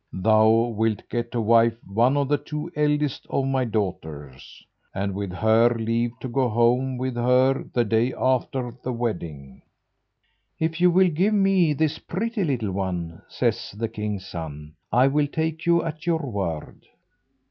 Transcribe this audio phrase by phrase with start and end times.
[0.11, 5.31] Thou wilt get to wife one of the two eldest of my daughters, and with
[5.31, 9.61] her leave to go home with her the day after the wedding."
[10.57, 15.27] "If you will give me this pretty little one," says the king's son, "I will
[15.27, 16.87] take you at your word."